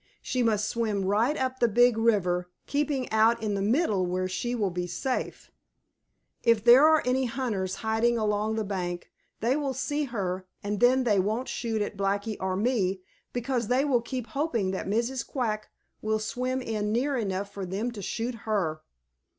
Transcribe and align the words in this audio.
She 0.23 0.41
must 0.41 0.67
swim 0.67 1.05
right 1.05 1.37
up 1.37 1.59
the 1.59 1.67
Big 1.67 1.95
River, 1.95 2.49
keeping 2.65 3.07
out 3.11 3.43
in 3.43 3.53
the 3.53 3.61
middle 3.61 4.03
where 4.07 4.27
she 4.27 4.55
will 4.55 4.71
be 4.71 4.87
safe. 4.87 5.51
If 6.41 6.63
there 6.63 6.87
are 6.87 7.03
any 7.05 7.25
hunters 7.25 7.75
hiding 7.85 8.17
along 8.17 8.55
the 8.55 8.63
bank, 8.63 9.11
they 9.41 9.55
will 9.55 9.75
see 9.75 10.05
her, 10.05 10.47
and 10.63 10.79
then 10.79 11.03
they 11.03 11.19
won't 11.19 11.47
shoot 11.49 11.83
at 11.83 11.97
Blacky 11.97 12.35
or 12.39 12.55
me 12.55 13.01
because 13.31 13.67
they 13.67 13.85
will 13.85 14.01
keep 14.01 14.25
hoping 14.25 14.71
that 14.71 14.87
Mrs. 14.87 15.23
Quack 15.23 15.69
will 16.01 16.17
swim 16.17 16.63
in 16.63 16.91
near 16.91 17.15
enough 17.15 17.53
for 17.53 17.63
them 17.63 17.91
to 17.91 18.01
shoot 18.01 18.33
her. 18.49 18.81